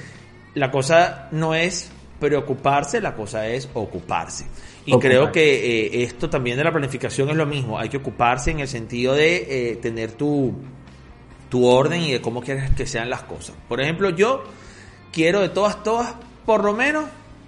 la 0.54 0.71
cosa 0.71 1.28
no 1.33 1.54
es 1.54 1.90
preocuparse, 2.21 3.00
la 3.00 3.14
cosa 3.14 3.49
es 3.49 3.68
ocuparse. 3.75 4.47
Y 4.87 4.97
creo 4.99 5.33
que 5.33 5.87
eh, 5.87 6.04
esto 6.04 6.30
también 6.30 6.56
de 6.56 6.64
la 6.64 6.71
planificación 6.71 7.30
es 7.30 7.37
lo 7.37 7.47
mismo. 7.47 7.78
Hay 7.78 7.88
que 7.88 7.97
ocuparse 7.97 8.52
en 8.52 8.61
el 8.61 8.68
sentido 8.68 9.14
de 9.14 9.71
eh, 9.71 9.76
tener 9.76 10.12
tu, 10.12 10.54
tu 11.49 11.66
orden 11.66 12.02
y 12.02 12.12
de 12.12 12.21
cómo 12.21 12.40
quieres 12.40 12.71
que 12.71 12.87
sean 12.87 13.11
las 13.11 13.23
cosas. 13.23 13.56
Por 13.68 13.80
ejemplo, 13.80 14.11
yo 14.11 14.44
quiero 15.11 15.40
de 15.40 15.49
todas, 15.49 15.83
todas, 15.83 16.14
por 16.47 16.62
lo 16.62 16.75
menos 16.75 17.06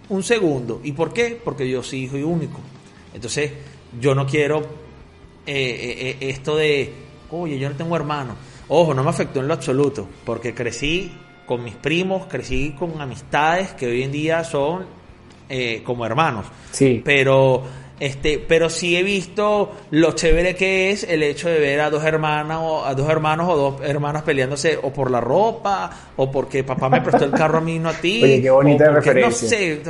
un 0.09 0.23
segundo. 0.23 0.81
¿Y 0.83 0.93
por 0.93 1.13
qué? 1.13 1.41
Porque 1.43 1.69
yo 1.69 1.83
soy 1.83 2.05
hijo 2.05 2.17
y 2.17 2.23
único. 2.23 2.59
Entonces, 3.15 3.53
yo 4.01 4.15
no 4.15 4.27
quiero 4.27 4.87
esto 5.47 6.57
de, 6.57 6.93
oye, 7.31 7.57
yo 7.57 7.71
no 7.71 7.77
tengo 7.77 7.95
hermano 7.95 8.35
Ojo, 8.69 8.95
no 8.95 9.05
me 9.05 9.11
afectó 9.11 9.41
en 9.41 9.49
lo 9.49 9.55
absoluto, 9.55 10.09
porque 10.25 10.55
crecí 10.55 11.13
con 11.47 11.63
mis 11.63 11.75
primos, 11.75 12.27
crecí 12.27 12.75
con 12.79 13.01
amistades 13.01 13.73
que 13.75 13.87
hoy 13.87 14.03
en 14.03 14.13
día 14.13 14.43
son 14.45 14.87
eh, 15.49 15.83
como 15.85 16.05
hermanos. 16.05 16.47
Sí. 16.73 17.01
Pero 17.05 17.63
este, 17.99 18.45
pero 18.47 18.69
sí 18.69 18.95
he 18.95 19.03
visto 19.03 19.73
lo 19.91 20.13
chévere 20.13 20.55
que 20.55 20.91
es 20.91 21.05
el 21.05 21.23
hecho 21.23 21.49
de 21.49 21.59
ver 21.59 21.81
a 21.81 21.89
dos 21.89 22.05
hermanas 22.05 22.59
o 22.61 22.85
a 22.85 22.95
dos 22.95 23.09
hermanos 23.09 23.49
o 23.49 23.57
dos 23.57 23.81
hermanas 23.83 24.23
peleándose 24.23 24.79
o 24.83 24.93
por 24.93 25.11
la 25.11 25.21
ropa 25.21 25.91
o 26.17 26.31
porque 26.31 26.63
papá 26.63 26.91
me 26.91 27.01
prestó 27.01 27.25
el 27.25 27.31
carro 27.31 27.59
a 27.59 27.61
mí 27.63 27.79
no 27.79 27.89
a 27.89 27.95
ti. 27.95 28.23
Oye, 28.23 28.43
qué 28.43 28.51
bonita 28.51 28.91
referencia. 28.91 29.49
No 29.49 29.49
sé. 29.49 29.81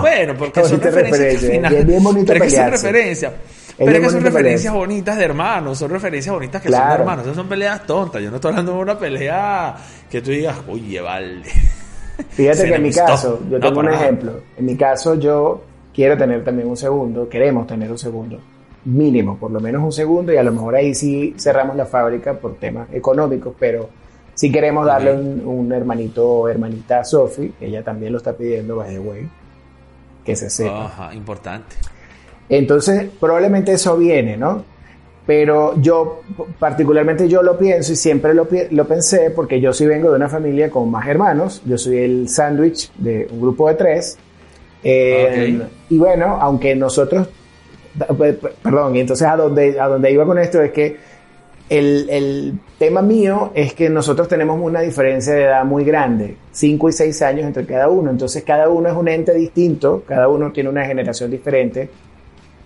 Bueno, 0.00 0.34
porque 0.38 0.64
son 0.64 0.80
referencias 0.80 1.42
referencia. 1.42 1.68
Bien, 1.68 1.86
bien 1.86 2.02
bonito 2.02 2.32
pero 2.32 2.44
es 2.44 2.52
que 2.52 2.58
son 2.58 2.70
referencias. 2.70 3.32
Pero 3.78 3.90
es 3.90 4.00
que 4.00 4.10
son 4.10 4.22
referencias 4.22 4.74
bonitas 4.74 5.16
de 5.16 5.24
hermanos, 5.24 5.78
son 5.78 5.90
referencias 5.90 6.34
bonitas 6.34 6.62
que 6.62 6.70
son 6.70 6.88
de 6.88 6.94
hermanos. 6.94 7.24
Esas 7.24 7.36
son 7.36 7.48
peleas 7.48 7.86
tontas. 7.86 8.22
Yo 8.22 8.30
no 8.30 8.36
estoy 8.36 8.50
hablando 8.50 8.72
de 8.74 8.78
una 8.78 8.98
pelea 8.98 9.76
que 10.10 10.20
tú 10.20 10.30
digas, 10.30 10.56
oye, 10.68 11.00
vale. 11.00 11.42
Fíjate 12.30 12.64
que 12.64 12.74
en 12.74 12.82
mi 12.82 12.92
caso, 12.92 13.40
yo 13.50 13.58
tengo 13.58 13.80
un 13.80 13.88
ejemplo. 13.88 14.40
En 14.56 14.66
mi 14.66 14.76
caso, 14.76 15.14
yo 15.14 15.62
quiero 15.94 16.16
tener 16.16 16.44
también 16.44 16.68
un 16.68 16.76
segundo, 16.76 17.28
queremos 17.28 17.66
tener 17.66 17.90
un 17.90 17.98
segundo. 17.98 18.38
Mínimo, 18.84 19.36
por 19.36 19.50
lo 19.50 19.60
menos 19.60 19.82
un 19.82 19.92
segundo, 19.92 20.32
y 20.32 20.36
a 20.36 20.42
lo 20.42 20.52
mejor 20.52 20.74
ahí 20.74 20.94
sí 20.94 21.34
cerramos 21.38 21.76
la 21.76 21.86
fábrica 21.86 22.34
por 22.34 22.56
temas 22.56 22.88
económicos, 22.92 23.54
pero 23.58 23.88
sí 24.34 24.50
queremos 24.50 24.86
darle 24.86 25.12
un, 25.14 25.72
hermanito 25.72 26.28
o 26.28 26.48
hermanita 26.48 27.00
a 27.00 27.04
Sophie, 27.04 27.52
ella 27.60 27.84
también 27.84 28.12
lo 28.12 28.18
está 28.18 28.32
pidiendo, 28.32 28.76
by 28.76 28.90
the 28.90 28.98
way, 28.98 29.28
que 30.24 30.34
se 30.34 30.50
sepa. 30.50 30.86
Ajá, 30.86 31.14
importante. 31.14 31.76
Entonces, 32.48 33.08
probablemente 33.18 33.72
eso 33.72 33.96
viene, 33.96 34.36
¿no? 34.36 34.64
pero 35.26 35.80
yo, 35.80 36.22
particularmente 36.58 37.28
yo 37.28 37.42
lo 37.42 37.56
pienso 37.56 37.92
y 37.92 37.96
siempre 37.96 38.34
lo, 38.34 38.48
lo 38.70 38.86
pensé 38.86 39.30
porque 39.30 39.60
yo 39.60 39.72
sí 39.72 39.86
vengo 39.86 40.10
de 40.10 40.16
una 40.16 40.28
familia 40.28 40.68
con 40.68 40.90
más 40.90 41.06
hermanos, 41.06 41.62
yo 41.64 41.78
soy 41.78 41.98
el 41.98 42.28
sándwich 42.28 42.92
de 42.94 43.28
un 43.30 43.40
grupo 43.40 43.68
de 43.68 43.74
tres. 43.74 44.18
Eh, 44.82 45.60
y 45.90 45.98
bueno, 45.98 46.38
aunque 46.40 46.74
nosotros, 46.74 47.28
perdón, 48.62 48.96
y 48.96 49.00
entonces 49.00 49.28
a 49.28 49.36
donde, 49.36 49.78
a 49.78 49.86
donde 49.86 50.10
iba 50.10 50.26
con 50.26 50.38
esto 50.38 50.60
es 50.60 50.72
que 50.72 50.96
el, 51.68 52.10
el, 52.10 52.58
tema 52.78 53.00
mío 53.00 53.52
es 53.54 53.74
que 53.74 53.88
nosotros 53.88 54.26
tenemos 54.26 54.60
una 54.60 54.80
diferencia 54.80 55.34
de 55.34 55.44
edad 55.44 55.64
muy 55.64 55.84
grande, 55.84 56.36
5 56.50 56.88
y 56.88 56.92
6 56.92 57.22
años 57.22 57.46
entre 57.46 57.64
cada 57.64 57.88
uno, 57.88 58.10
entonces 58.10 58.42
cada 58.42 58.68
uno 58.68 58.88
es 58.88 58.94
un 58.94 59.06
ente 59.06 59.32
distinto, 59.32 60.02
cada 60.04 60.26
uno 60.26 60.50
tiene 60.50 60.68
una 60.68 60.84
generación 60.84 61.30
diferente 61.30 61.88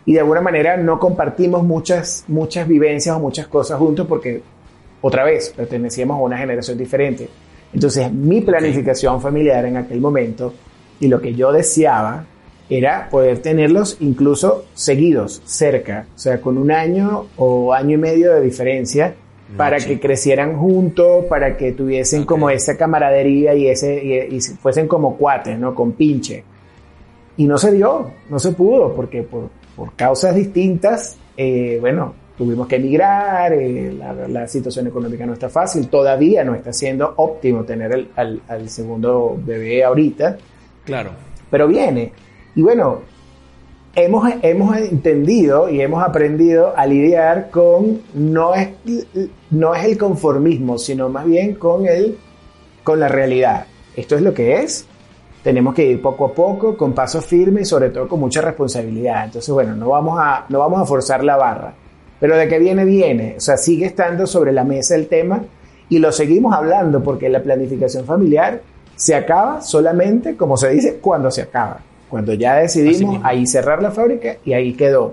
y 0.07 0.13
de 0.13 0.21
alguna 0.21 0.41
manera 0.41 0.77
no 0.77 0.99
compartimos 1.01 1.65
muchas, 1.65 2.25
muchas 2.29 2.67
vivencias 2.67 3.15
o 3.15 3.19
muchas 3.19 3.49
cosas 3.49 3.79
juntos 3.79 4.07
porque, 4.07 4.41
otra 5.03 5.25
vez, 5.25 5.53
pertenecíamos 5.55 6.17
a 6.17 6.21
una 6.21 6.39
generación 6.39 6.79
diferente. 6.79 7.29
Entonces, 7.75 8.11
mi 8.13 8.41
planificación 8.41 9.21
familiar 9.21 9.67
en 9.67 9.77
aquel 9.77 10.01
momento 10.01 10.55
y 11.01 11.09
lo 11.09 11.21
que 11.21 11.35
yo 11.35 11.53
deseaba 11.53 12.25
era 12.71 13.09
poder 13.11 13.41
tenerlos 13.41 13.97
incluso 14.01 14.65
seguidos, 14.75 15.43
cerca, 15.45 16.07
o 16.15 16.19
sea, 16.19 16.41
con 16.41 16.57
un 16.57 16.71
año 16.71 17.27
o 17.37 17.73
año 17.73 17.95
y 17.95 17.99
medio 17.99 18.33
de 18.33 18.41
diferencia 18.41 19.15
para 19.57 19.79
que 19.79 20.01
crecieran 20.01 20.57
juntos, 20.57 21.25
para 21.27 21.57
que 21.57 21.73
tuviesen 21.73 22.25
como 22.25 22.51
esa 22.51 22.77
camaradería 22.77 23.55
y, 23.55 23.69
ese, 23.69 24.29
y, 24.31 24.41
fuesen 24.41 24.89
como 24.89 25.17
cuates, 25.17 25.59
¿no? 25.59 25.75
Con 25.75 25.93
pinche. 25.93 26.43
Y 27.37 27.47
no 27.47 27.57
se 27.59 27.73
dio, 27.73 28.11
no 28.29 28.39
se 28.41 28.53
pudo, 28.53 28.95
porque 28.95 29.23
por, 29.23 29.51
por 29.77 29.93
causas 29.93 30.35
distintas, 30.35 31.17
eh, 31.37 31.77
bueno, 31.81 32.15
tuvimos 32.37 32.67
que 32.67 32.77
emigrar, 32.77 33.53
eh, 33.53 33.95
la, 34.29 34.49
situación 34.49 34.87
económica 34.87 35.27
no 35.27 35.35
está 35.35 35.49
fácil, 35.49 35.89
todavía 35.89 36.45
no 36.45 36.55
está 36.55 36.73
siendo 36.73 37.13
óptimo 37.17 37.65
tener 37.65 37.93
el, 37.93 38.41
al, 38.49 38.69
segundo 38.69 39.39
bebé 39.45 39.85
ahorita. 39.85 40.37
Claro. 40.85 41.11
Pero 41.51 41.69
viene. 41.69 42.13
Y 42.55 42.63
bueno, 42.63 43.01
hemos, 43.95 44.31
hemos 44.43 44.77
entendido 44.77 45.69
y 45.69 45.81
hemos 45.81 46.03
aprendido 46.03 46.77
a 46.77 46.87
lidiar 46.87 47.51
con, 47.51 48.01
no 48.15 48.55
es, 48.55 48.69
no 49.51 49.75
es 49.75 49.85
el 49.85 49.99
conformismo, 49.99 50.79
sino 50.79 51.09
más 51.09 51.27
bien 51.27 51.55
con, 51.55 51.87
el, 51.87 52.17
con 52.83 52.99
la 52.99 53.09
realidad. 53.09 53.67
Esto 53.95 54.17
es 54.17 54.23
lo 54.23 54.35
que 54.35 54.57
es, 54.57 54.87
tenemos 55.47 55.75
que 55.75 55.85
ir 55.85 56.03
poco 56.03 56.25
a 56.25 56.35
poco, 56.35 56.77
con 56.77 56.93
paso 56.93 57.23
firme 57.23 57.61
y 57.61 57.65
sobre 57.65 57.91
todo 57.91 58.09
con 58.09 58.19
mucha 58.19 58.41
responsabilidad. 58.41 59.27
Entonces, 59.27 59.55
bueno, 59.55 59.77
no 59.77 59.91
vamos 59.91 60.19
a, 60.21 60.45
no 60.49 60.59
vamos 60.59 60.81
a 60.81 60.85
forzar 60.85 61.23
la 61.23 61.37
barra. 61.37 61.73
Pero 62.19 62.37
de 62.37 62.49
que 62.49 62.59
viene, 62.59 62.85
viene. 62.85 63.35
O 63.37 63.41
sea, 63.41 63.57
sigue 63.57 63.87
estando 63.87 64.27
sobre 64.27 64.51
la 64.51 64.65
mesa 64.65 64.97
el 64.97 65.07
tema 65.07 65.45
y 65.89 66.01
lo 66.01 66.11
seguimos 66.11 66.53
hablando 66.53 67.01
porque 67.01 67.29
la 67.29 67.45
planificación 67.45 68.05
familiar 68.05 68.61
se 68.97 69.15
acaba 69.15 69.61
solamente, 69.61 70.37
como 70.37 70.57
se 70.57 70.69
dice, 70.71 70.99
cuando 71.01 71.31
se 71.31 71.43
acaba. 71.43 71.79
Cuando 72.09 72.35
ya 72.35 72.57
decidimos 72.57 73.21
ahí 73.23 73.47
cerrar 73.47 73.81
la 73.81 73.93
fábrica 73.93 74.39
y 74.45 74.53
ahí 74.53 74.73
quedó. 74.73 75.13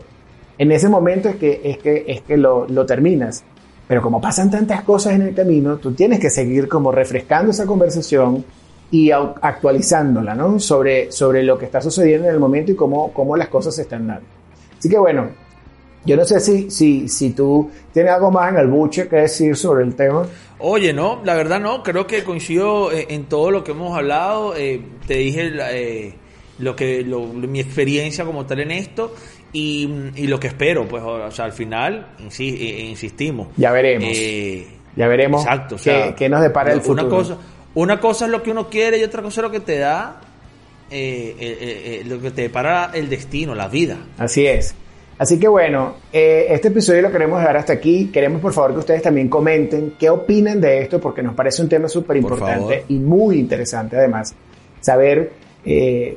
En 0.58 0.72
ese 0.72 0.90
momento 0.90 1.30
es 1.30 1.36
que, 1.36 1.62
es 1.64 1.78
que, 1.78 2.06
es 2.08 2.22
que 2.22 2.38
lo, 2.38 2.68
lo 2.68 2.88
terminas. 2.88 3.44
Pero 3.88 4.02
como 4.02 4.20
pasan 4.20 4.50
tantas 4.50 4.82
cosas 4.82 5.14
en 5.14 5.22
el 5.22 5.36
camino, 5.36 5.78
tú 5.78 5.94
tienes 5.94 6.20
que 6.20 6.32
seguir 6.32 6.68
como 6.68 6.92
refrescando 6.92 7.52
esa 7.52 7.68
conversación, 7.68 8.44
y 8.94 9.10
actualizándola, 9.10 10.36
¿no? 10.36 10.60
Sobre, 10.60 11.12
sobre 11.12 11.42
lo 11.42 11.58
que 11.58 11.66
está 11.66 11.82
sucediendo 11.82 12.28
en 12.28 12.36
el 12.36 12.40
momento 12.40 12.74
y 12.74 12.76
cómo, 12.76 13.12
cómo 13.12 13.36
las 13.36 13.48
cosas 13.48 13.76
se 13.76 13.82
están 13.82 14.06
dando. 14.06 14.24
Así 14.78 14.88
que 14.88 15.00
bueno, 15.00 15.30
yo 16.06 16.16
no 16.16 16.24
sé 16.24 16.40
si, 16.40 16.70
si, 16.70 17.10
si 17.10 17.32
tú 17.32 17.72
tienes 17.92 18.14
algo 18.14 18.30
más 18.30 18.52
en 18.52 18.60
el 18.60 18.68
buche 18.68 19.08
que 19.08 19.16
decir 19.16 19.56
sobre 19.56 19.84
el 19.84 19.96
tema. 19.96 20.28
Oye, 20.60 20.94
no, 20.94 21.22
la 21.26 21.34
verdad 21.34 21.60
no, 21.60 21.82
creo 21.82 22.06
que 22.06 22.24
coincido 22.24 22.92
eh, 22.92 23.08
en 23.10 23.26
todo 23.26 23.50
lo 23.50 23.64
que 23.64 23.72
hemos 23.72 23.98
hablado. 23.98 24.56
Eh, 24.56 24.80
te 25.08 25.16
dije 25.16 25.52
eh, 25.72 26.14
lo 26.60 26.76
que 26.76 27.04
mi 27.04 27.62
experiencia 27.62 28.26
como 28.26 28.46
tal 28.46 28.60
en 28.60 28.70
esto 28.70 29.16
y, 29.54 29.90
y, 30.16 30.28
lo 30.28 30.40
que 30.40 30.50
espero, 30.50 30.88
pues, 30.88 31.02
o 31.02 31.32
sea, 31.32 31.46
al 31.46 31.54
final, 31.54 32.10
insistimos. 32.20 33.48
Ya 33.58 33.72
veremos. 33.72 34.16
ya 34.96 35.08
veremos 35.08 35.42
exacto, 35.42 35.78
qué, 36.16 36.30
nos 36.30 36.44
depara 36.44 36.74
el 36.74 36.82
futuro. 36.82 37.08
Una 37.08 37.16
cosa, 37.16 37.38
una 37.76 38.00
cosa 38.00 38.26
es 38.26 38.32
lo 38.32 38.44
que 38.44 38.52
uno 38.52 38.70
quiere 38.70 38.98
y 38.98 39.04
otra 39.04 39.22
cosa 39.22 39.42
es 39.42 39.44
lo 39.44 39.52
que 39.52 39.60
te 39.60 39.78
da, 39.80 40.22
eh, 40.92 41.36
eh, 41.40 41.58
eh, 41.60 42.04
lo 42.06 42.22
que 42.22 42.32
te 42.32 42.44
depara 42.44 42.92
el 42.94 43.10
destino, 43.10 43.56
la 43.56 43.68
vida. 43.68 43.98
Así 44.18 44.46
es. 44.46 44.76
Así 45.18 45.40
que 45.40 45.48
bueno, 45.48 45.96
este 46.12 46.68
episodio 46.68 47.04
lo 47.04 47.12
queremos 47.12 47.40
dejar 47.40 47.58
hasta 47.58 47.74
aquí. 47.74 48.10
Queremos 48.12 48.42
por 48.42 48.52
favor 48.52 48.74
que 48.74 48.80
ustedes 48.80 49.02
también 49.02 49.30
comenten 49.30 49.94
qué 49.98 50.10
opinan 50.10 50.60
de 50.60 50.82
esto 50.82 51.00
porque 51.00 51.22
nos 51.22 51.36
parece 51.36 51.62
un 51.62 51.70
tema 51.70 51.88
súper 51.88 52.18
importante 52.18 52.86
y 52.90 52.96
muy 52.96 53.38
interesante 53.38 53.96
además 53.96 54.36
saber 54.82 55.32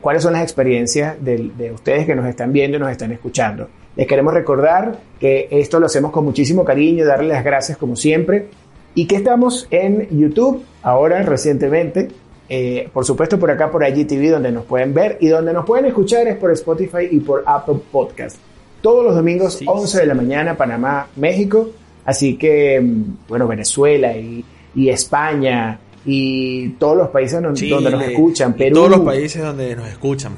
cuáles 0.00 0.22
son 0.22 0.32
las 0.32 0.42
experiencias 0.42 1.22
de, 1.22 1.52
de, 1.56 1.70
ustedes 1.70 2.04
que 2.06 2.16
nos 2.16 2.26
están 2.26 2.52
viendo 2.52 2.78
y 2.78 2.80
nos 2.80 2.90
están 2.90 3.12
escuchando. 3.12 3.68
Les 3.94 4.06
queremos 4.06 4.34
recordar 4.34 4.98
que 5.20 5.46
esto 5.50 5.78
lo 5.78 5.86
hacemos 5.86 6.10
con 6.10 6.24
muchísimo 6.24 6.64
cariño, 6.64 7.04
darles 7.04 7.28
las 7.28 7.44
gracias 7.44 7.78
como 7.78 7.96
siempre 7.96 8.48
y 8.96 9.06
que 9.06 9.16
estamos 9.16 9.68
en 9.70 10.08
YouTube 10.18 10.64
ahora 10.82 11.22
recientemente. 11.22 12.08
Eh, 12.48 12.88
por 12.92 13.04
supuesto 13.04 13.38
por 13.38 13.50
acá 13.50 13.70
por 13.70 13.86
IGTV 13.86 14.30
donde 14.30 14.50
nos 14.50 14.64
pueden 14.64 14.94
ver 14.94 15.18
y 15.20 15.28
donde 15.28 15.52
nos 15.52 15.66
pueden 15.66 15.84
escuchar 15.84 16.26
es 16.28 16.36
por 16.36 16.50
Spotify 16.52 17.08
y 17.10 17.20
por 17.20 17.44
Apple 17.46 17.76
Podcast. 17.92 18.38
Todos 18.80 19.04
los 19.04 19.14
domingos 19.14 19.60
11 19.64 20.00
de 20.00 20.06
la 20.06 20.14
mañana 20.14 20.56
Panamá, 20.56 21.08
México. 21.16 21.68
Así 22.06 22.38
que, 22.38 22.80
mm, 22.80 23.28
bueno, 23.28 23.46
Venezuela 23.46 24.16
y, 24.16 24.44
España 24.88 25.78
y 26.04 26.70
todos 26.70 26.96
los 26.96 27.08
países 27.08 27.42
donde, 27.42 27.90
nos 27.90 28.02
escuchan. 28.02 28.54
Perú. 28.54 28.76
Todos 28.76 28.90
los 28.90 29.00
países 29.00 29.42
donde 29.42 29.76
nos 29.76 29.88
escuchan. 29.88 30.32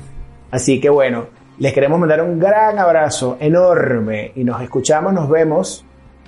Así 0.50 0.80
que 0.80 0.88
bueno, 0.88 1.26
les 1.58 1.72
queremos 1.72 2.00
mandar 2.00 2.22
un 2.22 2.40
gran 2.40 2.78
abrazo 2.78 3.36
enorme 3.38 4.32
y 4.34 4.42
nos 4.42 4.60
escuchamos, 4.62 5.12
nos 5.12 5.28
vemos 5.28 5.84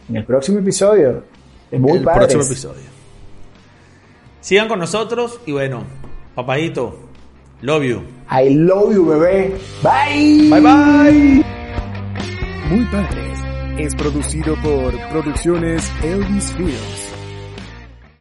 en 0.09 0.17
el 0.17 0.25
próximo 0.25 0.59
episodio 0.59 1.30
muy 1.79 1.99
el 1.99 2.05
próximo 2.05 2.43
episodio. 2.43 2.91
Sigan 4.41 4.69
con 4.69 4.79
nosotros 4.79 5.41
y 5.47 5.53
bueno, 5.53 5.85
papadito, 6.35 6.99
love 7.63 7.85
you. 7.85 8.03
I 8.31 8.55
love 8.55 8.95
you, 8.95 9.07
bebé. 9.07 9.57
Bye. 9.83 10.49
Bye 10.49 10.61
bye. 10.61 11.45
Muy 12.71 12.85
padres 12.87 13.31
es 13.85 13.95
producido 13.95 14.57
por 14.63 14.93
Producciones 15.09 15.91
Elvis 16.03 16.53
Fields. 16.53 17.10